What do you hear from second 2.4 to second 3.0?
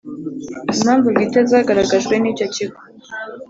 kigo